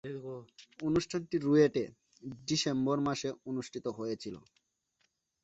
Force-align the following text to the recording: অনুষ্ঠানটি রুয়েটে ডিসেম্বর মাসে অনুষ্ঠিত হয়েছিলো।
অনুষ্ঠানটি 0.79 1.35
রুয়েটে 1.37 1.83
ডিসেম্বর 2.47 2.97
মাসে 3.07 3.29
অনুষ্ঠিত 3.45 3.85
হয়েছিলো। 3.97 4.39